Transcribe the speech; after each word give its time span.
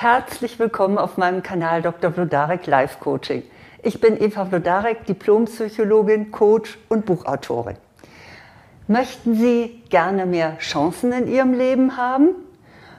Herzlich 0.00 0.60
willkommen 0.60 0.96
auf 0.96 1.16
meinem 1.16 1.42
Kanal 1.42 1.82
Dr. 1.82 2.12
Vlodarek 2.12 2.68
Life 2.68 2.98
Coaching. 3.00 3.42
Ich 3.82 4.00
bin 4.00 4.16
Eva 4.22 4.46
Vlodarek, 4.46 5.06
Diplompsychologin, 5.06 6.30
Coach 6.30 6.78
und 6.88 7.04
Buchautorin. 7.04 7.74
Möchten 8.86 9.34
Sie 9.34 9.82
gerne 9.88 10.24
mehr 10.24 10.56
Chancen 10.58 11.10
in 11.10 11.26
Ihrem 11.26 11.52
Leben 11.52 11.96
haben? 11.96 12.28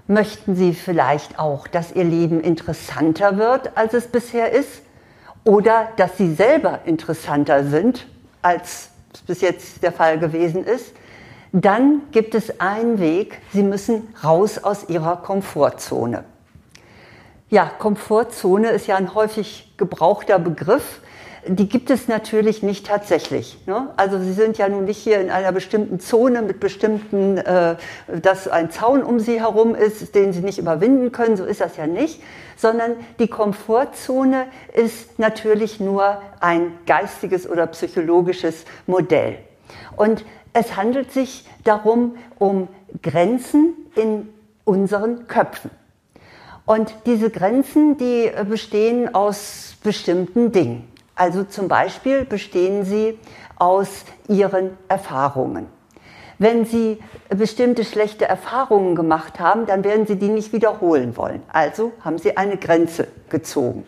Möchten 0.08 0.58
Sie 0.58 0.74
vielleicht 0.74 1.40
auch, 1.40 1.70
dass 1.70 1.94
Ihr 1.94 2.04
Leben 2.04 2.42
interessanter 2.42 3.38
wird, 3.38 3.78
als 3.78 3.94
es 3.94 4.08
bisher 4.08 4.52
ist? 4.52 4.82
Oder 5.46 5.88
dass 5.96 6.18
Sie 6.18 6.34
selber 6.34 6.80
interessanter 6.84 7.64
sind, 7.64 8.08
als 8.42 8.90
es 9.14 9.22
bis 9.22 9.40
jetzt 9.40 9.84
der 9.84 9.94
Fall 9.94 10.20
gewesen 10.20 10.66
ist? 10.66 10.94
Dann 11.54 12.02
gibt 12.12 12.36
es 12.36 12.60
einen 12.60 13.00
Weg. 13.00 13.40
Sie 13.54 13.64
müssen 13.64 14.14
raus 14.22 14.58
aus 14.62 14.90
Ihrer 14.90 15.16
Komfortzone. 15.16 16.26
Ja, 17.52 17.72
Komfortzone 17.80 18.70
ist 18.70 18.86
ja 18.86 18.96
ein 18.96 19.16
häufig 19.16 19.74
gebrauchter 19.76 20.38
Begriff. 20.38 21.02
Die 21.48 21.68
gibt 21.68 21.90
es 21.90 22.08
natürlich 22.08 22.62
nicht 22.62 22.86
tatsächlich. 22.86 23.58
Ne? 23.66 23.90
Also 23.98 24.20
Sie 24.20 24.34
sind 24.34 24.60
ja 24.60 24.70
nun 24.70 24.86
nicht 24.86 25.00
hier 25.00 25.20
in 25.20 25.32
einer 25.32 25.52
bestimmten 25.52 26.00
Zone 26.00 26.44
mit 26.44 26.60
bestimmten, 26.60 27.38
äh, 27.38 27.76
dass 28.22 28.48
ein 28.48 28.70
Zaun 28.70 29.02
um 29.02 29.20
Sie 29.20 29.40
herum 29.40 29.74
ist, 29.74 30.14
den 30.14 30.32
Sie 30.32 30.42
nicht 30.42 30.60
überwinden 30.60 31.12
können. 31.12 31.38
So 31.38 31.46
ist 31.46 31.60
das 31.60 31.76
ja 31.76 31.88
nicht. 31.88 32.22
Sondern 32.56 32.98
die 33.18 33.28
Komfortzone 33.28 34.46
ist 34.74 35.18
natürlich 35.18 35.80
nur 35.80 36.22
ein 36.42 36.74
geistiges 36.86 37.50
oder 37.50 37.66
psychologisches 37.68 38.66
Modell. 38.86 39.40
Und 39.96 40.24
es 40.54 40.76
handelt 40.76 41.12
sich 41.12 41.48
darum 41.64 42.16
um 42.38 42.68
Grenzen 43.02 43.74
in 43.96 44.30
unseren 44.66 45.28
Köpfen. 45.28 45.72
Und 46.70 46.94
diese 47.08 47.32
Grenzen, 47.32 47.98
die 47.98 48.26
äh, 48.26 48.46
bestehen 48.48 49.16
aus 49.16 49.74
bestimmten 49.84 50.52
Dingen. 50.52 50.88
Also 51.16 51.44
zum 51.44 51.68
Beispiel 51.68 52.26
bestehen 52.26 52.86
sie 52.86 53.18
aus 53.58 54.06
ihren 54.28 54.78
Erfahrungen. 54.88 55.66
Wenn 56.38 56.66
Sie 56.66 57.00
bestimmte 57.30 57.84
schlechte 57.84 58.26
Erfahrungen 58.26 58.96
gemacht 58.96 59.40
haben, 59.40 59.66
dann 59.66 59.84
werden 59.84 60.06
Sie 60.06 60.18
die 60.18 60.28
nicht 60.28 60.54
wiederholen 60.54 61.18
wollen. 61.18 61.42
Also 61.52 61.92
haben 62.02 62.20
Sie 62.20 62.38
eine 62.38 62.58
Grenze 62.58 63.08
gezogen. 63.30 63.88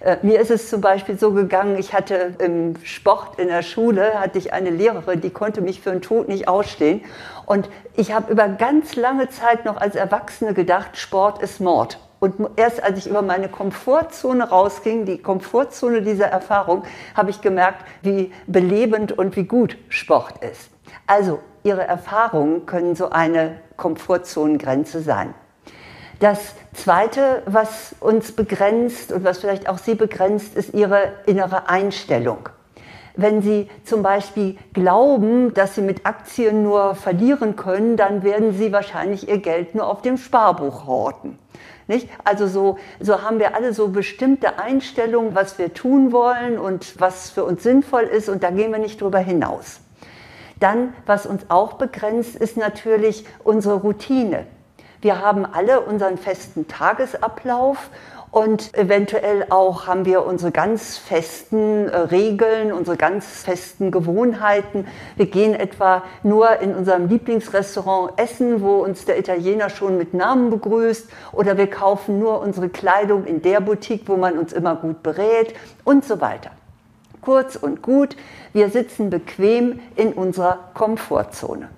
Äh, 0.00 0.16
mir 0.22 0.40
ist 0.40 0.50
es 0.50 0.70
zum 0.70 0.80
Beispiel 0.80 1.18
so 1.18 1.32
gegangen, 1.32 1.76
ich 1.78 1.92
hatte 1.92 2.36
im 2.38 2.76
Sport 2.84 3.38
in 3.38 3.48
der 3.48 3.62
Schule, 3.62 4.18
hatte 4.18 4.38
ich 4.38 4.54
eine 4.54 4.70
Lehrerin, 4.70 5.20
die 5.20 5.28
konnte 5.28 5.60
mich 5.60 5.82
für 5.82 5.90
den 5.90 6.00
Tod 6.00 6.28
nicht 6.28 6.48
ausstehen. 6.48 7.02
Und 7.44 7.68
ich 7.96 8.14
habe 8.14 8.32
über 8.32 8.48
ganz 8.48 8.96
lange 8.96 9.28
Zeit 9.28 9.66
noch 9.66 9.76
als 9.76 9.94
Erwachsene 9.94 10.54
gedacht, 10.54 10.96
Sport 10.96 11.42
ist 11.42 11.60
Mord. 11.60 11.98
Und 12.24 12.48
erst 12.56 12.82
als 12.82 12.96
ich 13.00 13.06
über 13.06 13.20
meine 13.20 13.50
Komfortzone 13.50 14.48
rausging, 14.48 15.04
die 15.04 15.18
Komfortzone 15.18 16.00
dieser 16.00 16.24
Erfahrung, 16.24 16.84
habe 17.14 17.28
ich 17.28 17.42
gemerkt, 17.42 17.84
wie 18.00 18.32
belebend 18.46 19.12
und 19.12 19.36
wie 19.36 19.44
gut 19.44 19.76
Sport 19.90 20.42
ist. 20.42 20.70
Also 21.06 21.40
Ihre 21.64 21.82
Erfahrungen 21.82 22.64
können 22.64 22.96
so 22.96 23.10
eine 23.10 23.58
Komfortzonengrenze 23.76 25.02
sein. 25.02 25.34
Das 26.18 26.54
Zweite, 26.72 27.42
was 27.44 27.94
uns 28.00 28.32
begrenzt 28.32 29.12
und 29.12 29.22
was 29.22 29.40
vielleicht 29.40 29.68
auch 29.68 29.76
Sie 29.76 29.94
begrenzt, 29.94 30.56
ist 30.56 30.72
Ihre 30.72 31.12
innere 31.26 31.68
Einstellung. 31.68 32.48
Wenn 33.16 33.42
Sie 33.42 33.68
zum 33.84 34.02
Beispiel 34.02 34.56
glauben, 34.72 35.52
dass 35.52 35.74
Sie 35.74 35.82
mit 35.82 36.06
Aktien 36.06 36.62
nur 36.62 36.94
verlieren 36.94 37.54
können, 37.54 37.98
dann 37.98 38.22
werden 38.22 38.54
Sie 38.54 38.72
wahrscheinlich 38.72 39.28
Ihr 39.28 39.38
Geld 39.38 39.74
nur 39.74 39.86
auf 39.86 40.00
dem 40.00 40.16
Sparbuch 40.16 40.86
horten. 40.86 41.38
Nicht? 41.86 42.08
Also 42.24 42.46
so, 42.46 42.78
so 43.00 43.22
haben 43.22 43.38
wir 43.38 43.54
alle 43.54 43.74
so 43.74 43.88
bestimmte 43.88 44.58
Einstellungen, 44.58 45.34
was 45.34 45.58
wir 45.58 45.74
tun 45.74 46.12
wollen 46.12 46.58
und 46.58 46.98
was 47.00 47.30
für 47.30 47.44
uns 47.44 47.62
sinnvoll 47.62 48.04
ist 48.04 48.28
und 48.28 48.42
da 48.42 48.50
gehen 48.50 48.72
wir 48.72 48.78
nicht 48.78 49.00
drüber 49.00 49.18
hinaus. 49.18 49.80
Dann, 50.60 50.94
was 51.04 51.26
uns 51.26 51.50
auch 51.50 51.74
begrenzt, 51.74 52.36
ist 52.36 52.56
natürlich 52.56 53.26
unsere 53.42 53.74
Routine. 53.74 54.46
Wir 55.02 55.20
haben 55.20 55.44
alle 55.44 55.80
unseren 55.80 56.16
festen 56.16 56.66
Tagesablauf 56.66 57.90
und 58.34 58.76
eventuell 58.76 59.46
auch 59.50 59.86
haben 59.86 60.06
wir 60.06 60.26
unsere 60.26 60.50
ganz 60.50 60.98
festen 60.98 61.88
äh, 61.88 61.96
Regeln, 61.96 62.72
unsere 62.72 62.96
ganz 62.96 63.44
festen 63.44 63.92
Gewohnheiten. 63.92 64.88
Wir 65.14 65.26
gehen 65.26 65.54
etwa 65.54 66.02
nur 66.24 66.58
in 66.58 66.74
unserem 66.74 67.06
Lieblingsrestaurant 67.06 68.18
essen, 68.18 68.60
wo 68.60 68.78
uns 68.78 69.04
der 69.04 69.20
Italiener 69.20 69.70
schon 69.70 69.98
mit 69.98 70.14
Namen 70.14 70.50
begrüßt. 70.50 71.08
Oder 71.30 71.56
wir 71.56 71.68
kaufen 71.68 72.18
nur 72.18 72.40
unsere 72.40 72.68
Kleidung 72.68 73.24
in 73.24 73.40
der 73.40 73.60
Boutique, 73.60 74.08
wo 74.08 74.16
man 74.16 74.36
uns 74.36 74.52
immer 74.52 74.74
gut 74.74 75.04
berät 75.04 75.54
und 75.84 76.04
so 76.04 76.20
weiter. 76.20 76.50
Kurz 77.20 77.54
und 77.54 77.82
gut, 77.82 78.16
wir 78.52 78.68
sitzen 78.68 79.10
bequem 79.10 79.78
in 79.94 80.12
unserer 80.12 80.58
Komfortzone. 80.74 81.68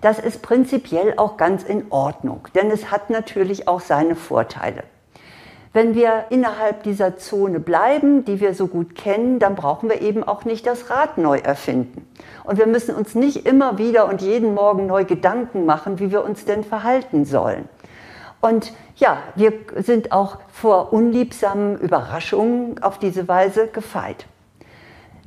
Das 0.00 0.18
ist 0.18 0.40
prinzipiell 0.40 1.12
auch 1.18 1.36
ganz 1.36 1.62
in 1.62 1.84
Ordnung, 1.90 2.48
denn 2.54 2.70
es 2.70 2.90
hat 2.90 3.10
natürlich 3.10 3.68
auch 3.68 3.80
seine 3.80 4.16
Vorteile. 4.16 4.84
Wenn 5.74 5.96
wir 5.96 6.26
innerhalb 6.30 6.84
dieser 6.84 7.16
Zone 7.16 7.58
bleiben, 7.58 8.24
die 8.24 8.38
wir 8.38 8.54
so 8.54 8.68
gut 8.68 8.94
kennen, 8.94 9.40
dann 9.40 9.56
brauchen 9.56 9.88
wir 9.88 10.02
eben 10.02 10.22
auch 10.22 10.44
nicht 10.44 10.68
das 10.68 10.88
Rad 10.88 11.18
neu 11.18 11.38
erfinden. 11.38 12.06
Und 12.44 12.58
wir 12.58 12.68
müssen 12.68 12.94
uns 12.94 13.16
nicht 13.16 13.44
immer 13.44 13.76
wieder 13.76 14.08
und 14.08 14.22
jeden 14.22 14.54
Morgen 14.54 14.86
neu 14.86 15.04
Gedanken 15.04 15.66
machen, 15.66 15.98
wie 15.98 16.12
wir 16.12 16.24
uns 16.24 16.44
denn 16.44 16.62
verhalten 16.62 17.24
sollen. 17.24 17.68
Und 18.40 18.72
ja, 18.94 19.18
wir 19.34 19.52
sind 19.78 20.12
auch 20.12 20.38
vor 20.52 20.92
unliebsamen 20.92 21.80
Überraschungen 21.80 22.80
auf 22.80 22.98
diese 22.98 23.26
Weise 23.26 23.66
gefeit. 23.66 24.26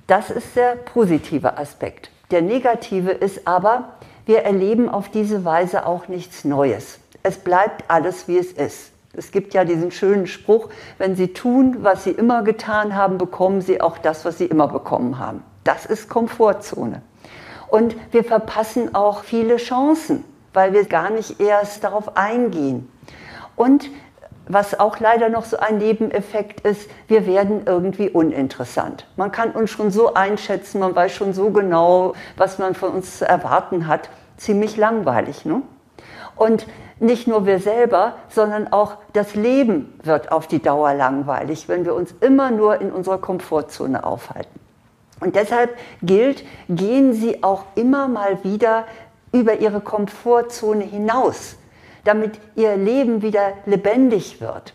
Das 0.07 0.29
ist 0.29 0.55
der 0.55 0.77
positive 0.77 1.57
Aspekt. 1.57 2.09
Der 2.31 2.41
negative 2.41 3.11
ist 3.11 3.45
aber, 3.49 3.95
wir 4.25 4.43
erleben 4.43 4.87
auf 4.87 5.09
diese 5.09 5.43
Weise 5.43 5.85
auch 5.85 6.07
nichts 6.07 6.45
Neues. 6.45 6.99
Es 7.21 7.37
bleibt 7.37 7.83
alles, 7.89 8.29
wie 8.29 8.37
es 8.37 8.53
ist. 8.53 8.93
Es 9.17 9.31
gibt 9.31 9.55
ja 9.55 9.65
diesen 9.65 9.89
schönen 9.89 10.27
Spruch, 10.27 10.69
wenn 10.99 11.15
Sie 11.15 11.33
tun, 11.33 11.77
was 11.79 12.03
Sie 12.03 12.11
immer 12.11 12.43
getan 12.43 12.95
haben, 12.95 13.17
bekommen 13.17 13.61
Sie 13.61 13.81
auch 13.81 13.97
das, 13.97 14.25
was 14.25 14.37
Sie 14.37 14.45
immer 14.45 14.67
bekommen 14.67 15.17
haben. 15.17 15.43
Das 15.63 15.87
ist 15.87 16.07
Komfortzone. 16.07 17.01
Und 17.67 17.95
wir 18.11 18.23
verpassen 18.23 18.93
auch 18.93 19.23
viele 19.23 19.57
Chancen, 19.57 20.23
weil 20.53 20.71
wir 20.71 20.85
gar 20.85 21.09
nicht 21.09 21.41
erst 21.41 21.83
darauf 21.83 22.15
eingehen. 22.15 22.89
Und 23.55 23.89
was 24.47 24.79
auch 24.79 24.99
leider 24.99 25.29
noch 25.29 25.45
so 25.45 25.57
ein 25.57 25.79
Nebeneffekt 25.79 26.61
ist, 26.61 26.89
wir 27.07 27.25
werden 27.25 27.63
irgendwie 27.65 28.09
uninteressant. 28.09 29.07
Man 29.15 29.31
kann 29.31 29.51
uns 29.51 29.71
schon 29.71 29.89
so 29.89 30.13
einschätzen, 30.13 30.79
man 30.79 30.95
weiß 30.95 31.11
schon 31.11 31.33
so 31.33 31.49
genau, 31.49 32.13
was 32.37 32.59
man 32.59 32.75
von 32.75 32.91
uns 32.91 33.17
zu 33.17 33.27
erwarten 33.27 33.87
hat. 33.87 34.09
Ziemlich 34.37 34.77
langweilig, 34.77 35.43
ne? 35.43 35.63
Und 36.37 36.67
nicht 36.99 37.27
nur 37.27 37.45
wir 37.45 37.59
selber, 37.59 38.15
sondern 38.29 38.71
auch 38.71 38.97
das 39.13 39.35
Leben 39.35 39.93
wird 40.03 40.31
auf 40.31 40.47
die 40.47 40.61
Dauer 40.61 40.93
langweilig, 40.93 41.67
wenn 41.67 41.85
wir 41.85 41.93
uns 41.93 42.13
immer 42.21 42.51
nur 42.51 42.81
in 42.81 42.91
unserer 42.91 43.19
Komfortzone 43.19 44.03
aufhalten. 44.03 44.59
Und 45.19 45.35
deshalb 45.35 45.75
gilt, 46.01 46.43
gehen 46.69 47.13
Sie 47.13 47.43
auch 47.43 47.63
immer 47.75 48.07
mal 48.07 48.43
wieder 48.43 48.85
über 49.31 49.59
Ihre 49.59 49.81
Komfortzone 49.81 50.83
hinaus, 50.83 51.55
damit 52.03 52.39
Ihr 52.55 52.75
Leben 52.77 53.21
wieder 53.21 53.53
lebendig 53.65 54.41
wird. 54.41 54.73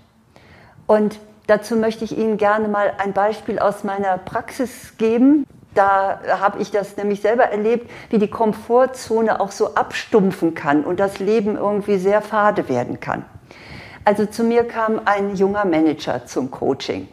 Und 0.86 1.18
dazu 1.46 1.76
möchte 1.76 2.04
ich 2.04 2.16
Ihnen 2.16 2.36
gerne 2.36 2.68
mal 2.68 2.92
ein 2.98 3.12
Beispiel 3.12 3.58
aus 3.58 3.84
meiner 3.84 4.18
Praxis 4.18 4.96
geben. 4.98 5.46
Da 5.74 6.20
habe 6.40 6.60
ich 6.60 6.70
das 6.70 6.96
nämlich 6.96 7.20
selber 7.20 7.44
erlebt, 7.44 7.90
wie 8.10 8.18
die 8.18 8.28
Komfortzone 8.28 9.40
auch 9.40 9.52
so 9.52 9.74
abstumpfen 9.74 10.54
kann 10.54 10.84
und 10.84 11.00
das 11.00 11.18
Leben 11.18 11.56
irgendwie 11.56 11.96
sehr 11.98 12.20
fade 12.20 12.68
werden 12.68 13.00
kann. 13.00 13.24
Also 14.04 14.26
zu 14.26 14.44
mir 14.44 14.64
kam 14.64 15.00
ein 15.04 15.36
junger 15.36 15.64
Manager 15.64 16.26
zum 16.26 16.50
Coaching. 16.50 17.08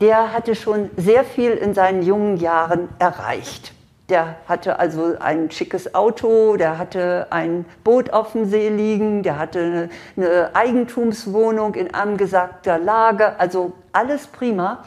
Der 0.00 0.32
hatte 0.32 0.54
schon 0.54 0.90
sehr 0.96 1.24
viel 1.24 1.52
in 1.52 1.74
seinen 1.74 2.02
jungen 2.02 2.36
Jahren 2.36 2.88
erreicht. 2.98 3.72
Der 4.08 4.36
hatte 4.48 4.78
also 4.78 5.14
ein 5.20 5.50
schickes 5.50 5.94
Auto, 5.94 6.56
der 6.56 6.76
hatte 6.78 7.28
ein 7.30 7.64
Boot 7.84 8.12
auf 8.12 8.32
dem 8.32 8.46
See 8.46 8.68
liegen, 8.68 9.22
der 9.22 9.38
hatte 9.38 9.90
eine 10.16 10.50
Eigentumswohnung 10.54 11.74
in 11.74 11.94
angesagter 11.94 12.78
Lage, 12.78 13.38
also 13.38 13.72
alles 13.92 14.26
prima. 14.26 14.84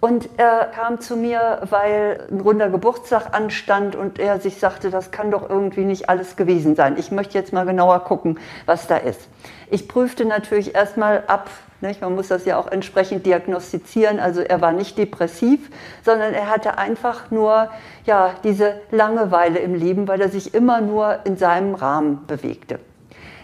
Und 0.00 0.28
er 0.36 0.66
kam 0.74 1.00
zu 1.00 1.16
mir, 1.16 1.62
weil 1.70 2.26
ein 2.30 2.40
runder 2.40 2.68
Geburtstag 2.68 3.34
anstand 3.34 3.96
und 3.96 4.18
er 4.18 4.38
sich 4.38 4.58
sagte, 4.58 4.90
das 4.90 5.10
kann 5.10 5.30
doch 5.30 5.48
irgendwie 5.48 5.84
nicht 5.84 6.08
alles 6.08 6.36
gewesen 6.36 6.76
sein. 6.76 6.96
Ich 6.98 7.10
möchte 7.10 7.38
jetzt 7.38 7.52
mal 7.52 7.64
genauer 7.64 8.00
gucken, 8.00 8.38
was 8.66 8.86
da 8.86 8.96
ist. 8.96 9.28
Ich 9.70 9.88
prüfte 9.88 10.24
natürlich 10.24 10.74
erstmal 10.74 11.24
ab, 11.26 11.48
nicht? 11.80 12.00
man 12.00 12.14
muss 12.14 12.28
das 12.28 12.44
ja 12.44 12.58
auch 12.58 12.70
entsprechend 12.70 13.26
diagnostizieren, 13.26 14.20
also 14.20 14.40
er 14.40 14.60
war 14.60 14.72
nicht 14.72 14.98
depressiv, 14.98 15.70
sondern 16.04 16.34
er 16.34 16.50
hatte 16.50 16.78
einfach 16.78 17.30
nur 17.30 17.70
ja, 18.04 18.34
diese 18.44 18.80
Langeweile 18.90 19.58
im 19.58 19.74
Leben, 19.74 20.06
weil 20.06 20.20
er 20.20 20.28
sich 20.28 20.54
immer 20.54 20.80
nur 20.80 21.20
in 21.24 21.36
seinem 21.36 21.74
Rahmen 21.74 22.26
bewegte. 22.26 22.78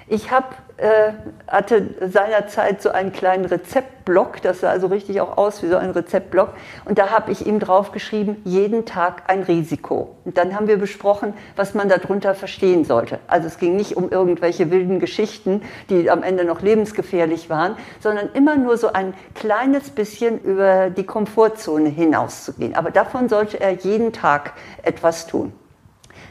Ich 0.09 0.31
habe 0.31 0.49
äh, 0.81 1.13
hatte 1.47 1.91
seinerzeit 2.01 2.81
so 2.81 2.91
einen 2.91 3.13
kleinen 3.13 3.45
Rezeptblock, 3.45 4.41
das 4.41 4.61
sah 4.61 4.71
also 4.71 4.87
richtig 4.87 5.21
auch 5.21 5.37
aus 5.37 5.63
wie 5.63 5.69
so 5.69 5.77
ein 5.77 5.91
Rezeptblock. 5.91 6.55
Und 6.87 6.99
da 6.99 7.11
habe 7.11 7.31
ich 7.33 7.47
ihm 7.47 7.61
drauf 7.61 7.93
geschrieben, 7.93 8.41
jeden 8.45 8.87
Tag 8.87 9.25
ein 9.27 9.43
Risiko. 9.43 10.17
Und 10.25 10.39
dann 10.39 10.55
haben 10.55 10.69
wir 10.69 10.79
besprochen, 10.79 11.35
was 11.57 11.75
man 11.75 11.89
darunter 11.89 12.35
verstehen 12.35 12.85
sollte. 12.85 13.19
Also 13.27 13.47
es 13.47 13.59
ging 13.59 13.77
nicht 13.77 13.97
um 13.97 14.11
irgendwelche 14.11 14.71
wilden 14.71 15.01
Geschichten, 15.01 15.63
die 15.91 16.11
am 16.11 16.23
Ende 16.23 16.45
noch 16.45 16.63
lebensgefährlich 16.63 17.51
waren, 17.51 17.77
sondern 18.01 18.31
immer 18.33 18.57
nur 18.57 18.79
so 18.79 18.93
ein 18.93 19.13
kleines 19.35 19.91
bisschen 19.91 20.41
über 20.41 20.89
die 20.89 21.05
Komfortzone 21.05 21.91
hinauszugehen. 21.91 22.75
Aber 22.75 22.91
davon 22.91 23.29
sollte 23.29 23.61
er 23.61 23.73
jeden 23.73 24.13
Tag 24.13 24.55
etwas 24.83 25.27
tun. 25.27 25.53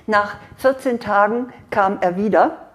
Nach 0.08 0.38
14 0.58 1.00
Tagen 1.00 1.54
kam 1.70 2.00
er 2.02 2.18
wieder 2.18 2.69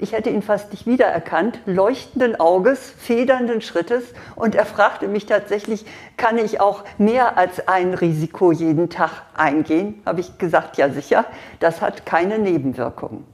ich 0.00 0.12
hätte 0.12 0.30
ihn 0.30 0.42
fast 0.42 0.70
nicht 0.72 0.86
wiedererkannt, 0.86 1.60
leuchtenden 1.66 2.38
Auges, 2.38 2.92
federnden 2.98 3.60
Schrittes 3.60 4.04
und 4.34 4.54
er 4.54 4.66
fragte 4.66 5.08
mich 5.08 5.26
tatsächlich, 5.26 5.84
kann 6.16 6.38
ich 6.38 6.60
auch 6.60 6.84
mehr 6.98 7.36
als 7.36 7.68
ein 7.68 7.94
Risiko 7.94 8.52
jeden 8.52 8.90
Tag 8.90 9.22
eingehen? 9.34 10.02
Habe 10.06 10.20
ich 10.20 10.38
gesagt, 10.38 10.76
ja 10.76 10.90
sicher, 10.90 11.24
das 11.60 11.80
hat 11.80 12.06
keine 12.06 12.38
Nebenwirkungen. 12.38 13.24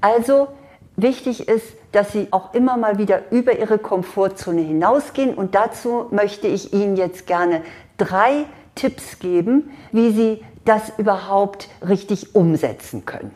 Also 0.00 0.48
wichtig 0.96 1.48
ist, 1.48 1.66
dass 1.92 2.12
Sie 2.12 2.28
auch 2.30 2.54
immer 2.54 2.76
mal 2.76 2.98
wieder 2.98 3.30
über 3.30 3.58
Ihre 3.58 3.78
Komfortzone 3.78 4.62
hinausgehen 4.62 5.34
und 5.34 5.54
dazu 5.54 6.06
möchte 6.10 6.46
ich 6.46 6.72
Ihnen 6.72 6.96
jetzt 6.96 7.26
gerne 7.26 7.62
drei 7.96 8.46
Tipps 8.74 9.18
geben, 9.18 9.70
wie 9.92 10.10
Sie 10.10 10.44
das 10.64 10.92
überhaupt 10.98 11.68
richtig 11.86 12.34
umsetzen 12.34 13.04
können. 13.04 13.32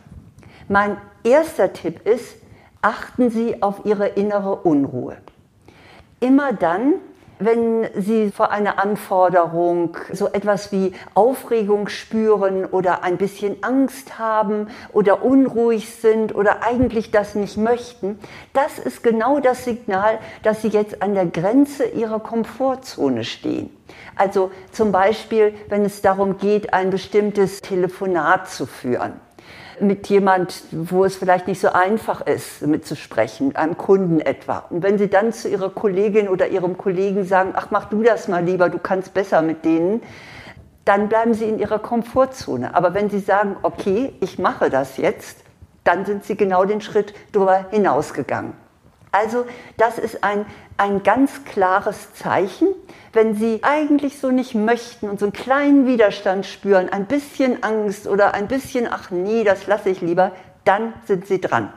Mein 0.68 0.96
erster 1.24 1.72
Tipp 1.72 2.06
ist, 2.06 2.36
achten 2.84 3.30
Sie 3.30 3.62
auf 3.62 3.80
Ihre 3.84 4.08
innere 4.08 4.56
Unruhe. 4.56 5.16
Immer 6.20 6.52
dann, 6.52 6.94
wenn 7.38 7.88
Sie 7.96 8.30
vor 8.30 8.50
einer 8.50 8.78
Anforderung 8.78 9.96
so 10.12 10.28
etwas 10.28 10.70
wie 10.70 10.92
Aufregung 11.14 11.88
spüren 11.88 12.64
oder 12.64 13.02
ein 13.02 13.16
bisschen 13.16 13.62
Angst 13.62 14.18
haben 14.18 14.68
oder 14.92 15.24
unruhig 15.24 15.94
sind 15.94 16.34
oder 16.34 16.62
eigentlich 16.62 17.10
das 17.10 17.34
nicht 17.34 17.56
möchten, 17.56 18.18
das 18.52 18.78
ist 18.78 19.02
genau 19.02 19.40
das 19.40 19.64
Signal, 19.64 20.18
dass 20.42 20.62
Sie 20.62 20.68
jetzt 20.68 21.02
an 21.02 21.14
der 21.14 21.26
Grenze 21.26 21.86
Ihrer 21.86 22.20
Komfortzone 22.20 23.24
stehen. 23.24 23.70
Also 24.14 24.50
zum 24.70 24.92
Beispiel, 24.92 25.54
wenn 25.68 25.84
es 25.84 26.02
darum 26.02 26.36
geht, 26.36 26.72
ein 26.72 26.90
bestimmtes 26.90 27.62
Telefonat 27.62 28.48
zu 28.48 28.66
führen 28.66 29.23
mit 29.80 30.08
jemand, 30.08 30.62
wo 30.70 31.04
es 31.04 31.16
vielleicht 31.16 31.48
nicht 31.48 31.60
so 31.60 31.68
einfach 31.72 32.20
ist, 32.26 32.66
mitzusprechen, 32.66 33.56
einem 33.56 33.76
Kunden 33.76 34.20
etwa. 34.20 34.64
Und 34.70 34.82
wenn 34.82 34.98
Sie 34.98 35.08
dann 35.08 35.32
zu 35.32 35.48
Ihrer 35.48 35.70
Kollegin 35.70 36.28
oder 36.28 36.48
Ihrem 36.48 36.76
Kollegen 36.78 37.24
sagen, 37.24 37.52
ach, 37.54 37.68
mach 37.70 37.86
du 37.86 38.02
das 38.02 38.28
mal 38.28 38.44
lieber, 38.44 38.68
du 38.68 38.78
kannst 38.78 39.14
besser 39.14 39.42
mit 39.42 39.64
denen, 39.64 40.02
dann 40.84 41.08
bleiben 41.08 41.34
Sie 41.34 41.48
in 41.48 41.58
Ihrer 41.58 41.78
Komfortzone. 41.78 42.74
Aber 42.74 42.94
wenn 42.94 43.10
Sie 43.10 43.20
sagen, 43.20 43.56
okay, 43.62 44.12
ich 44.20 44.38
mache 44.38 44.70
das 44.70 44.96
jetzt, 44.96 45.38
dann 45.84 46.04
sind 46.04 46.24
Sie 46.24 46.36
genau 46.36 46.64
den 46.64 46.80
Schritt 46.80 47.14
darüber 47.32 47.66
hinausgegangen. 47.70 48.63
Also 49.14 49.46
das 49.76 49.98
ist 49.98 50.24
ein, 50.24 50.44
ein 50.76 51.04
ganz 51.04 51.44
klares 51.44 52.12
Zeichen, 52.14 52.66
wenn 53.12 53.36
Sie 53.36 53.60
eigentlich 53.62 54.18
so 54.18 54.32
nicht 54.32 54.56
möchten 54.56 55.08
und 55.08 55.20
so 55.20 55.26
einen 55.26 55.32
kleinen 55.32 55.86
Widerstand 55.86 56.44
spüren, 56.46 56.88
ein 56.88 57.06
bisschen 57.06 57.62
Angst 57.62 58.08
oder 58.08 58.34
ein 58.34 58.48
bisschen, 58.48 58.88
ach 58.90 59.12
nee, 59.12 59.44
das 59.44 59.68
lasse 59.68 59.88
ich 59.90 60.00
lieber, 60.00 60.32
dann 60.64 60.94
sind 61.06 61.28
Sie 61.28 61.40
dran. 61.40 61.72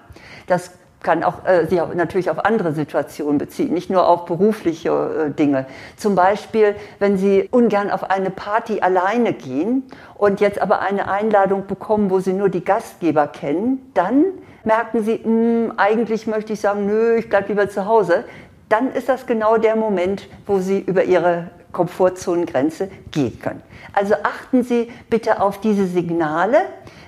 Das 0.47 0.71
kann 1.07 1.23
auch 1.23 1.45
äh, 1.45 1.67
sich 1.67 1.79
auch 1.79 1.93
natürlich 1.93 2.29
auf 2.29 2.43
andere 2.43 2.73
Situationen 2.73 3.37
beziehen, 3.37 3.73
nicht 3.73 3.89
nur 3.89 4.09
auf 4.09 4.25
berufliche 4.25 5.29
äh, 5.29 5.31
Dinge. 5.31 5.65
Zum 5.95 6.15
Beispiel, 6.15 6.75
wenn 6.99 7.17
Sie 7.17 7.47
ungern 7.49 7.91
auf 7.91 8.09
eine 8.09 8.29
Party 8.29 8.81
alleine 8.81 9.31
gehen 9.31 9.83
und 10.15 10.41
jetzt 10.41 10.61
aber 10.61 10.81
eine 10.81 11.09
Einladung 11.09 11.65
bekommen, 11.65 12.09
wo 12.09 12.19
Sie 12.19 12.33
nur 12.33 12.49
die 12.49 12.61
Gastgeber 12.61 13.27
kennen, 13.27 13.89
dann 13.93 14.25
merken 14.65 15.01
Sie, 15.01 15.21
mh, 15.23 15.23
hm, 15.23 15.73
eigentlich 15.77 16.27
möchte 16.27 16.51
ich 16.51 16.59
sagen, 16.59 16.85
nö, 16.85 17.15
ich 17.15 17.29
bleibe 17.29 17.47
lieber 17.47 17.69
zu 17.69 17.85
Hause, 17.85 18.25
dann 18.67 18.91
ist 18.91 19.07
das 19.07 19.25
genau 19.25 19.55
der 19.55 19.77
Moment, 19.77 20.27
wo 20.45 20.59
Sie 20.59 20.79
über 20.79 21.05
Ihre 21.05 21.51
Komfortzonengrenze 21.71 22.89
gehen 23.11 23.39
können. 23.39 23.63
Also 23.93 24.15
achten 24.23 24.63
Sie 24.63 24.91
bitte 25.09 25.41
auf 25.41 25.61
diese 25.61 25.87
Signale, 25.87 26.57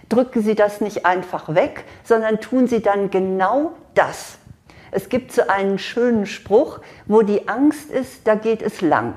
drücken 0.10 0.42
Sie 0.42 0.56
das 0.56 0.82
nicht 0.82 1.06
einfach 1.06 1.54
weg, 1.54 1.86
sondern 2.04 2.42
tun 2.42 2.68
Sie 2.68 2.82
dann 2.82 3.10
genau 3.10 3.74
das. 3.94 4.38
Es 4.92 5.10
gibt 5.10 5.32
so 5.32 5.48
einen 5.48 5.78
schönen 5.78 6.26
Spruch, 6.26 6.80
wo 7.06 7.22
die 7.22 7.48
Angst 7.48 7.92
ist, 7.92 8.28
da 8.28 8.36
geht 8.36 8.62
es 8.62 8.82
lang. 8.82 9.14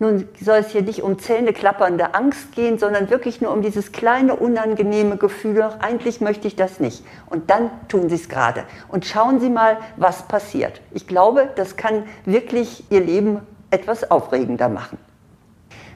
Nun 0.00 0.28
soll 0.40 0.58
es 0.58 0.68
hier 0.68 0.82
nicht 0.82 1.02
um 1.02 1.18
zähneklappernde 1.18 2.14
Angst 2.14 2.52
gehen, 2.52 2.78
sondern 2.78 3.10
wirklich 3.10 3.40
nur 3.40 3.52
um 3.52 3.62
dieses 3.62 3.90
kleine 3.90 4.36
unangenehme 4.36 5.16
Gefühl, 5.16 5.70
eigentlich 5.80 6.20
möchte 6.20 6.46
ich 6.46 6.54
das 6.54 6.78
nicht. 6.78 7.02
Und 7.26 7.50
dann 7.50 7.70
tun 7.88 8.08
Sie 8.08 8.14
es 8.14 8.28
gerade. 8.28 8.62
Und 8.86 9.06
schauen 9.06 9.40
Sie 9.40 9.50
mal, 9.50 9.78
was 9.96 10.28
passiert. 10.28 10.80
Ich 10.92 11.08
glaube, 11.08 11.48
das 11.56 11.76
kann 11.76 12.04
wirklich 12.24 12.84
Ihr 12.90 13.00
Leben 13.00 13.40
etwas 13.70 14.08
aufregender 14.08 14.68
machen. 14.68 14.98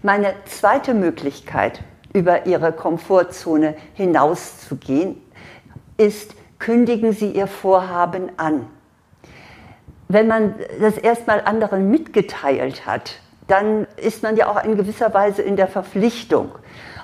Meine 0.03 0.35
zweite 0.47 0.95
Möglichkeit, 0.95 1.85
über 2.13 2.47
Ihre 2.47 2.73
Komfortzone 2.73 3.75
hinauszugehen, 3.95 5.17
ist, 5.97 6.35
kündigen 6.59 7.13
Sie 7.13 7.31
Ihr 7.31 7.47
Vorhaben 7.47 8.31
an. 8.39 8.67
Wenn 10.09 10.27
man 10.27 10.55
das 10.81 10.99
erstmal 10.99 11.41
anderen 11.41 11.91
mitgeteilt 11.91 12.87
hat, 12.87 13.21
dann 13.47 13.87
ist 13.97 14.23
man 14.23 14.37
ja 14.37 14.49
auch 14.49 14.63
in 14.63 14.77
gewisser 14.77 15.13
Weise 15.15 15.43
in 15.43 15.57
der 15.57 15.69
Verpflichtung. 15.69 16.53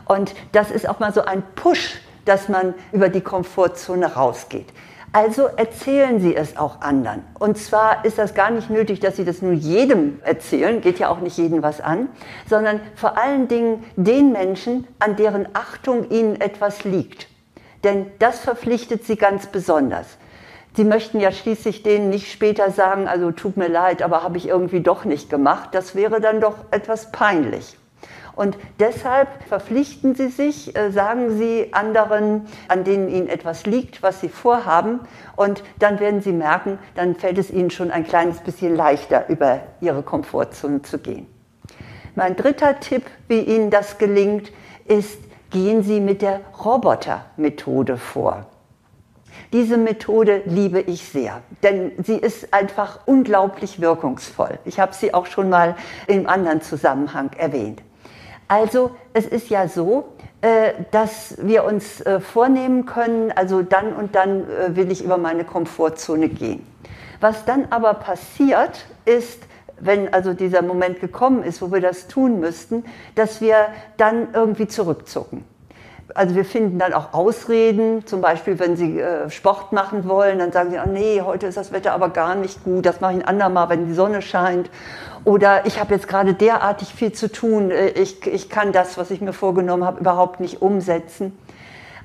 Und 0.04 0.34
das 0.52 0.70
ist 0.70 0.88
auch 0.88 0.98
mal 1.00 1.12
so 1.12 1.22
ein 1.22 1.42
Push, 1.54 2.00
dass 2.24 2.48
man 2.48 2.74
über 2.92 3.08
die 3.08 3.20
Komfortzone 3.20 4.14
rausgeht. 4.14 4.66
Also 5.12 5.46
erzählen 5.46 6.20
Sie 6.20 6.36
es 6.36 6.56
auch 6.58 6.82
anderen. 6.82 7.24
Und 7.38 7.56
zwar 7.56 8.04
ist 8.04 8.18
das 8.18 8.34
gar 8.34 8.50
nicht 8.50 8.68
nötig, 8.68 9.00
dass 9.00 9.16
Sie 9.16 9.24
das 9.24 9.40
nur 9.40 9.52
jedem 9.52 10.20
erzählen, 10.22 10.80
geht 10.82 10.98
ja 10.98 11.08
auch 11.08 11.20
nicht 11.20 11.38
jedem 11.38 11.62
was 11.62 11.80
an, 11.80 12.08
sondern 12.48 12.80
vor 12.94 13.16
allen 13.16 13.48
Dingen 13.48 13.84
den 13.96 14.32
Menschen, 14.32 14.86
an 14.98 15.16
deren 15.16 15.48
Achtung 15.54 16.10
Ihnen 16.10 16.40
etwas 16.40 16.84
liegt. 16.84 17.26
Denn 17.84 18.06
das 18.18 18.40
verpflichtet 18.40 19.04
Sie 19.04 19.16
ganz 19.16 19.46
besonders. 19.46 20.18
Sie 20.76 20.84
möchten 20.84 21.20
ja 21.20 21.32
schließlich 21.32 21.82
denen 21.82 22.10
nicht 22.10 22.30
später 22.30 22.70
sagen, 22.70 23.08
also 23.08 23.30
tut 23.32 23.56
mir 23.56 23.68
leid, 23.68 24.02
aber 24.02 24.22
habe 24.22 24.36
ich 24.36 24.46
irgendwie 24.46 24.80
doch 24.80 25.04
nicht 25.04 25.30
gemacht. 25.30 25.70
Das 25.72 25.94
wäre 25.94 26.20
dann 26.20 26.40
doch 26.40 26.56
etwas 26.70 27.10
peinlich. 27.10 27.76
Und 28.38 28.56
deshalb 28.78 29.26
verpflichten 29.48 30.14
Sie 30.14 30.28
sich, 30.28 30.76
äh, 30.76 30.92
sagen 30.92 31.38
Sie 31.38 31.72
anderen, 31.72 32.46
an 32.68 32.84
denen 32.84 33.08
Ihnen 33.08 33.26
etwas 33.26 33.66
liegt, 33.66 34.00
was 34.00 34.20
Sie 34.20 34.28
vorhaben. 34.28 35.00
Und 35.34 35.64
dann 35.80 35.98
werden 35.98 36.22
Sie 36.22 36.30
merken, 36.30 36.78
dann 36.94 37.16
fällt 37.16 37.36
es 37.38 37.50
Ihnen 37.50 37.72
schon 37.72 37.90
ein 37.90 38.06
kleines 38.06 38.38
bisschen 38.38 38.76
leichter, 38.76 39.28
über 39.28 39.62
Ihre 39.80 40.04
Komfortzone 40.04 40.82
zu 40.82 40.98
gehen. 40.98 41.26
Mein 42.14 42.36
dritter 42.36 42.78
Tipp, 42.78 43.02
wie 43.26 43.40
Ihnen 43.40 43.70
das 43.70 43.98
gelingt, 43.98 44.52
ist, 44.86 45.18
gehen 45.50 45.82
Sie 45.82 45.98
mit 45.98 46.22
der 46.22 46.42
Roboter-Methode 46.64 47.96
vor. 47.96 48.46
Diese 49.52 49.76
Methode 49.76 50.42
liebe 50.44 50.80
ich 50.80 51.08
sehr, 51.08 51.42
denn 51.64 51.92
sie 52.04 52.16
ist 52.16 52.54
einfach 52.54 53.00
unglaublich 53.06 53.80
wirkungsvoll. 53.80 54.60
Ich 54.64 54.78
habe 54.78 54.94
sie 54.94 55.12
auch 55.12 55.26
schon 55.26 55.48
mal 55.48 55.74
im 56.06 56.28
anderen 56.28 56.60
Zusammenhang 56.60 57.30
erwähnt. 57.36 57.82
Also 58.48 58.92
es 59.12 59.26
ist 59.26 59.50
ja 59.50 59.68
so, 59.68 60.08
äh, 60.40 60.72
dass 60.90 61.36
wir 61.42 61.64
uns 61.64 62.00
äh, 62.00 62.20
vornehmen 62.20 62.86
können, 62.86 63.30
also 63.32 63.62
dann 63.62 63.92
und 63.92 64.14
dann 64.14 64.48
äh, 64.48 64.74
will 64.74 64.90
ich 64.90 65.04
über 65.04 65.18
meine 65.18 65.44
Komfortzone 65.44 66.28
gehen. 66.28 66.66
Was 67.20 67.44
dann 67.44 67.66
aber 67.70 67.94
passiert, 67.94 68.86
ist, 69.04 69.42
wenn 69.80 70.12
also 70.12 70.32
dieser 70.32 70.62
Moment 70.62 71.00
gekommen 71.00 71.42
ist, 71.42 71.60
wo 71.60 71.70
wir 71.72 71.80
das 71.80 72.08
tun 72.08 72.40
müssten, 72.40 72.84
dass 73.14 73.40
wir 73.40 73.68
dann 73.96 74.28
irgendwie 74.32 74.66
zurückzucken 74.66 75.44
also 76.14 76.34
wir 76.34 76.44
finden 76.44 76.78
dann 76.78 76.92
auch 76.92 77.12
Ausreden, 77.12 78.06
zum 78.06 78.20
Beispiel, 78.20 78.58
wenn 78.58 78.76
Sie 78.76 79.00
äh, 79.00 79.30
Sport 79.30 79.72
machen 79.72 80.08
wollen, 80.08 80.38
dann 80.38 80.52
sagen 80.52 80.70
Sie, 80.70 80.78
oh 80.78 80.88
nee, 80.88 81.20
heute 81.22 81.46
ist 81.46 81.56
das 81.56 81.72
Wetter 81.72 81.92
aber 81.92 82.08
gar 82.08 82.34
nicht 82.34 82.64
gut, 82.64 82.86
das 82.86 83.00
mache 83.00 83.12
ich 83.12 83.18
ein 83.18 83.24
andermal, 83.24 83.68
wenn 83.68 83.86
die 83.86 83.94
Sonne 83.94 84.22
scheint. 84.22 84.70
Oder 85.24 85.66
ich 85.66 85.78
habe 85.78 85.94
jetzt 85.94 86.08
gerade 86.08 86.34
derartig 86.34 86.94
viel 86.94 87.12
zu 87.12 87.30
tun, 87.30 87.70
äh, 87.70 87.88
ich, 87.90 88.26
ich 88.26 88.48
kann 88.48 88.72
das, 88.72 88.96
was 88.96 89.10
ich 89.10 89.20
mir 89.20 89.32
vorgenommen 89.32 89.84
habe, 89.84 90.00
überhaupt 90.00 90.40
nicht 90.40 90.62
umsetzen. 90.62 91.36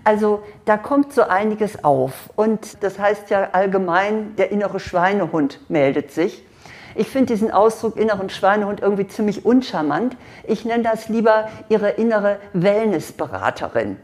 Also 0.03 0.43
da 0.65 0.75
kommt 0.75 1.13
so 1.13 1.24
einiges 1.24 1.83
auf. 1.83 2.29
Und 2.36 2.83
das 2.83 3.00
heißt 3.00 3.29
ja 3.29 3.50
allgemein, 3.53 4.36
der 4.36 4.51
innere 4.51 4.79
Schweinehund 4.79 5.60
meldet 5.69 6.12
sich. 6.12 6.45
Ich 6.96 7.08
finde 7.08 7.34
diesen 7.34 7.52
Ausdruck 7.52 7.98
inneren 7.98 8.30
Schweinehund 8.30 8.82
irgendwie 8.82 9.08
ziemlich 9.08 9.46
uncharmant. 9.46 10.16
Ich 10.48 10.66
nenne 10.66 10.84
das 10.84 11.10
lieber 11.10 11.50
Ihre 11.70 11.92
innere 11.92 12.38
Wellnessberaterin. 12.54 13.98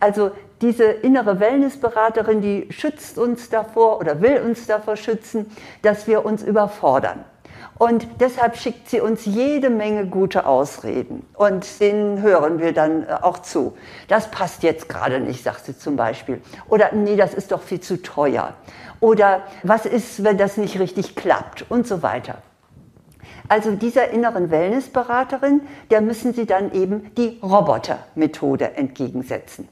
Also 0.00 0.30
diese 0.60 0.84
innere 0.84 1.40
Wellnessberaterin, 1.40 2.40
die 2.40 2.68
schützt 2.70 3.18
uns 3.18 3.48
davor 3.50 3.98
oder 3.98 4.20
will 4.20 4.40
uns 4.40 4.66
davor 4.66 4.96
schützen, 4.96 5.50
dass 5.82 6.06
wir 6.06 6.24
uns 6.24 6.42
überfordern. 6.42 7.24
Und 7.78 8.06
deshalb 8.20 8.56
schickt 8.56 8.88
sie 8.88 9.00
uns 9.00 9.26
jede 9.26 9.68
Menge 9.68 10.06
gute 10.06 10.46
Ausreden. 10.46 11.26
Und 11.34 11.78
denen 11.78 12.22
hören 12.22 12.58
wir 12.58 12.72
dann 12.72 13.02
äh, 13.02 13.12
auch 13.20 13.40
zu. 13.40 13.76
Das 14.08 14.30
passt 14.30 14.62
jetzt 14.62 14.88
gerade 14.88 15.20
nicht, 15.20 15.44
sagt 15.44 15.66
sie 15.66 15.76
zum 15.76 15.94
Beispiel. 15.94 16.40
Oder 16.68 16.92
nee, 16.92 17.16
das 17.16 17.34
ist 17.34 17.52
doch 17.52 17.60
viel 17.60 17.80
zu 17.80 18.00
teuer. 18.00 18.54
Oder 19.06 19.42
was 19.62 19.86
ist, 19.86 20.24
wenn 20.24 20.36
das 20.36 20.56
nicht 20.56 20.80
richtig 20.80 21.14
klappt 21.14 21.64
und 21.68 21.86
so 21.86 22.02
weiter. 22.02 22.38
Also 23.48 23.70
dieser 23.76 24.10
inneren 24.10 24.50
Wellnessberaterin, 24.50 25.60
der 25.92 26.00
müssen 26.00 26.34
Sie 26.34 26.44
dann 26.44 26.72
eben 26.72 27.14
die 27.14 27.38
Robotermethode 27.40 28.74
entgegensetzen. 28.74 29.68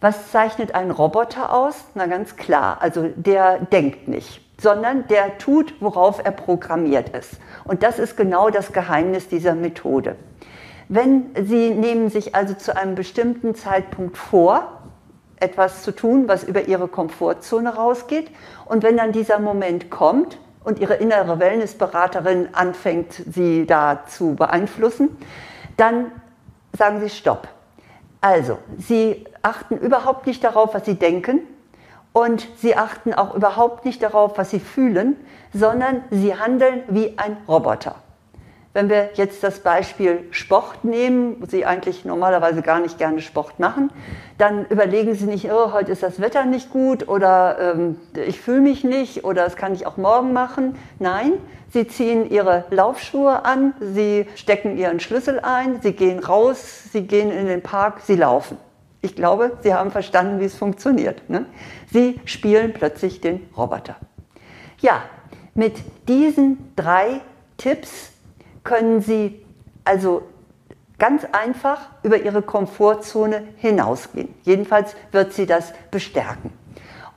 Was 0.00 0.30
zeichnet 0.32 0.74
einen 0.74 0.90
Roboter 0.90 1.52
aus? 1.52 1.84
Na 1.94 2.06
ganz 2.06 2.36
klar, 2.36 2.78
also 2.80 3.10
der 3.14 3.58
denkt 3.58 4.08
nicht, 4.08 4.40
sondern 4.58 5.06
der 5.08 5.36
tut, 5.36 5.74
worauf 5.80 6.24
er 6.24 6.32
programmiert 6.32 7.10
ist. 7.10 7.32
Und 7.64 7.82
das 7.82 7.98
ist 7.98 8.16
genau 8.16 8.48
das 8.48 8.72
Geheimnis 8.72 9.28
dieser 9.28 9.54
Methode. 9.54 10.16
Wenn 10.88 11.26
Sie 11.44 11.72
nehmen 11.74 12.08
sich 12.08 12.34
also 12.34 12.54
zu 12.54 12.74
einem 12.74 12.94
bestimmten 12.94 13.54
Zeitpunkt 13.54 14.16
vor, 14.16 14.75
etwas 15.40 15.82
zu 15.82 15.92
tun, 15.94 16.28
was 16.28 16.44
über 16.44 16.68
Ihre 16.68 16.88
Komfortzone 16.88 17.74
rausgeht, 17.74 18.30
und 18.64 18.82
wenn 18.82 18.96
dann 18.96 19.12
dieser 19.12 19.38
Moment 19.38 19.90
kommt, 19.90 20.38
und 20.66 20.80
ihre 20.80 20.94
innere 20.94 21.38
Wellnessberaterin 21.38 22.48
anfängt, 22.52 23.12
sie 23.32 23.66
da 23.66 24.02
zu 24.08 24.34
beeinflussen, 24.34 25.16
dann 25.76 26.10
sagen 26.76 26.98
sie 26.98 27.08
Stopp. 27.08 27.46
Also, 28.20 28.58
sie 28.76 29.26
achten 29.42 29.76
überhaupt 29.76 30.26
nicht 30.26 30.42
darauf, 30.42 30.74
was 30.74 30.84
sie 30.84 30.96
denken 30.96 31.42
und 32.12 32.48
sie 32.58 32.76
achten 32.76 33.14
auch 33.14 33.36
überhaupt 33.36 33.84
nicht 33.84 34.02
darauf, 34.02 34.38
was 34.38 34.50
sie 34.50 34.58
fühlen, 34.58 35.16
sondern 35.54 36.02
sie 36.10 36.34
handeln 36.36 36.82
wie 36.88 37.16
ein 37.16 37.36
Roboter. 37.46 37.94
Wenn 38.76 38.90
wir 38.90 39.08
jetzt 39.14 39.42
das 39.42 39.60
Beispiel 39.60 40.24
Sport 40.32 40.84
nehmen, 40.84 41.36
wo 41.40 41.46
Sie 41.46 41.64
eigentlich 41.64 42.04
normalerweise 42.04 42.60
gar 42.60 42.78
nicht 42.78 42.98
gerne 42.98 43.22
Sport 43.22 43.58
machen, 43.58 43.90
dann 44.36 44.66
überlegen 44.66 45.14
Sie 45.14 45.24
nicht, 45.24 45.50
oh, 45.50 45.72
heute 45.72 45.92
ist 45.92 46.02
das 46.02 46.20
Wetter 46.20 46.44
nicht 46.44 46.68
gut 46.68 47.08
oder 47.08 47.74
ähm, 47.74 47.98
ich 48.26 48.38
fühle 48.38 48.60
mich 48.60 48.84
nicht 48.84 49.24
oder 49.24 49.44
das 49.44 49.56
kann 49.56 49.72
ich 49.72 49.86
auch 49.86 49.96
morgen 49.96 50.34
machen. 50.34 50.76
Nein, 50.98 51.32
Sie 51.70 51.88
ziehen 51.88 52.28
Ihre 52.28 52.66
Laufschuhe 52.68 53.46
an, 53.46 53.72
Sie 53.80 54.26
stecken 54.34 54.76
Ihren 54.76 55.00
Schlüssel 55.00 55.40
ein, 55.40 55.80
Sie 55.80 55.92
gehen 55.92 56.18
raus, 56.18 56.92
Sie 56.92 57.06
gehen 57.06 57.30
in 57.30 57.46
den 57.46 57.62
Park, 57.62 58.00
Sie 58.04 58.16
laufen. 58.16 58.58
Ich 59.00 59.16
glaube, 59.16 59.52
Sie 59.62 59.72
haben 59.72 59.90
verstanden, 59.90 60.38
wie 60.38 60.44
es 60.44 60.54
funktioniert. 60.54 61.30
Ne? 61.30 61.46
Sie 61.90 62.20
spielen 62.26 62.74
plötzlich 62.74 63.22
den 63.22 63.40
Roboter. 63.56 63.96
Ja, 64.82 65.02
mit 65.54 65.76
diesen 66.06 66.74
drei 66.76 67.22
Tipps 67.56 68.12
können 68.66 69.00
Sie 69.00 69.42
also 69.84 70.22
ganz 70.98 71.26
einfach 71.32 71.88
über 72.02 72.18
Ihre 72.18 72.42
Komfortzone 72.42 73.42
hinausgehen. 73.56 74.34
Jedenfalls 74.42 74.94
wird 75.12 75.32
sie 75.32 75.46
das 75.46 75.72
bestärken. 75.90 76.52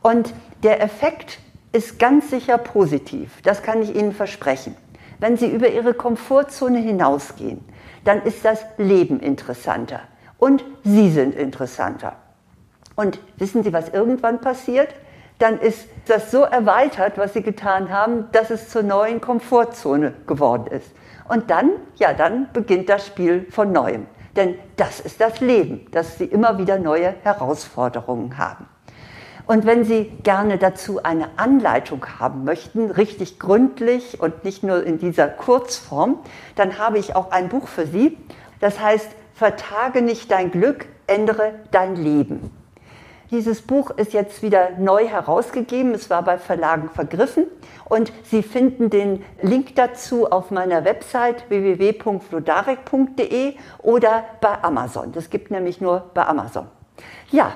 Und 0.02 0.34
der 0.64 0.82
Effekt 0.82 1.40
ist 1.72 2.00
ganz 2.00 2.30
sicher 2.30 2.58
positiv, 2.58 3.42
das 3.44 3.62
kann 3.62 3.82
ich 3.82 3.96
Ihnen 3.96 4.14
versprechen. 4.14 4.76
Wenn 5.20 5.38
Sie 5.38 5.48
über 5.48 5.70
Ihre 5.70 5.94
Komfortzone 5.94 6.80
hinausgehen, 6.80 7.64
dann 8.06 8.22
ist 8.24 8.46
das 8.46 8.64
Leben 8.78 9.20
interessanter 9.20 10.02
und 10.38 10.64
Sie 10.84 11.12
sind 11.12 11.36
interessanter. 11.36 12.16
Und 12.96 13.20
wissen 13.38 13.64
Sie, 13.64 13.74
was 13.74 13.90
irgendwann 13.90 14.42
passiert? 14.42 14.94
Dann 15.38 15.60
ist 15.60 15.88
das 16.08 16.32
so 16.32 16.42
erweitert, 16.42 17.18
was 17.18 17.34
Sie 17.34 17.42
getan 17.42 17.90
haben, 17.90 18.26
dass 18.32 18.50
es 18.50 18.70
zur 18.70 18.84
neuen 18.84 19.22
Komfortzone 19.22 20.14
geworden 20.28 20.68
ist. 20.68 20.92
Und 21.30 21.52
dann, 21.52 21.72
ja, 21.96 22.14
dann 22.14 22.50
beginnt 22.52 22.90
das 22.90 23.06
Spiel 23.06 23.46
von 23.52 23.72
neuem. 23.72 24.08
Denn 24.36 24.56
das 24.78 25.00
ist 25.00 25.22
das 25.22 25.40
Leben, 25.40 25.86
dass 25.92 26.18
Sie 26.18 26.26
immer 26.26 26.58
wieder 26.58 26.80
neue 26.80 27.14
Herausforderungen 27.24 28.38
haben. 28.38 28.68
Und 29.46 29.66
wenn 29.66 29.84
Sie 29.84 30.12
gerne 30.24 30.58
dazu 30.58 31.04
eine 31.04 31.30
Anleitung 31.38 32.06
haben 32.20 32.44
möchten, 32.44 32.92
richtig 32.92 33.40
gründlich 33.40 34.20
und 34.20 34.44
nicht 34.44 34.64
nur 34.64 34.84
in 34.84 34.98
dieser 34.98 35.28
Kurzform, 35.28 36.20
dann 36.56 36.78
habe 36.78 36.98
ich 36.98 37.16
auch 37.16 37.32
ein 37.32 37.50
Buch 37.50 37.68
für 37.68 37.86
Sie. 37.86 38.18
Das 38.60 38.80
heißt, 38.80 39.10
Vertage 39.34 40.02
nicht 40.02 40.32
dein 40.32 40.52
Glück, 40.52 40.88
ändere 41.08 41.54
dein 41.72 41.96
Leben. 41.96 42.52
Dieses 43.32 43.62
Buch 43.62 43.92
ist 43.92 44.12
jetzt 44.14 44.42
wieder 44.42 44.72
neu 44.80 45.08
herausgegeben. 45.08 45.94
Es 45.94 46.10
war 46.10 46.24
bei 46.24 46.40
Verlagen 46.40 46.90
vergriffen. 46.90 47.46
Und 47.86 48.12
Sie 48.24 48.42
finden 48.42 48.90
den 48.90 49.24
Link 49.42 49.76
dazu 49.76 50.32
auf 50.32 50.50
meiner 50.50 50.84
Website 50.84 51.48
www.flodarek.de 51.50 53.54
oder 53.80 54.24
bei 54.42 54.64
Amazon. 54.64 55.12
Das 55.12 55.30
gibt 55.30 55.52
nämlich 55.52 55.80
nur 55.80 56.10
bei 56.14 56.26
Amazon. 56.26 56.66
Ja, 57.30 57.54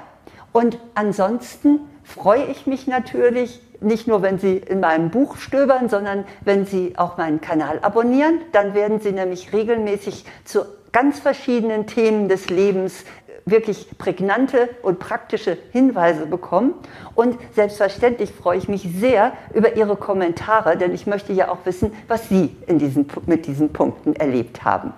und 0.51 0.77
ansonsten 0.93 1.79
freue 2.03 2.43
ich 2.45 2.67
mich 2.67 2.85
natürlich, 2.85 3.59
nicht 3.81 4.07
nur 4.07 4.21
wenn 4.21 4.37
Sie 4.37 4.57
in 4.57 4.79
meinem 4.79 5.09
Buch 5.09 5.37
stöbern, 5.37 5.89
sondern 5.89 6.25
wenn 6.41 6.67
Sie 6.67 6.93
auch 6.97 7.17
meinen 7.17 7.41
Kanal 7.41 7.79
abonnieren. 7.81 8.41
Dann 8.51 8.75
werden 8.75 8.99
Sie 8.99 9.11
nämlich 9.11 9.53
regelmäßig 9.53 10.25
zu 10.45 10.65
ganz 10.91 11.19
verschiedenen 11.19 11.87
Themen 11.87 12.29
des 12.29 12.49
Lebens 12.49 13.05
wirklich 13.45 13.97
prägnante 13.97 14.69
und 14.81 14.99
praktische 14.99 15.57
Hinweise 15.71 16.25
bekommen. 16.25 16.73
Und 17.15 17.37
selbstverständlich 17.53 18.31
freue 18.31 18.57
ich 18.57 18.67
mich 18.67 18.87
sehr 18.95 19.33
über 19.53 19.75
Ihre 19.75 19.95
Kommentare, 19.95 20.77
denn 20.77 20.93
ich 20.93 21.07
möchte 21.07 21.33
ja 21.33 21.49
auch 21.49 21.65
wissen, 21.65 21.93
was 22.07 22.29
Sie 22.29 22.55
in 22.67 22.79
diesen, 22.79 23.07
mit 23.25 23.45
diesen 23.47 23.73
Punkten 23.73 24.15
erlebt 24.15 24.63
haben. 24.63 24.93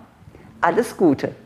Alles 0.62 0.98
Gute! 0.98 1.45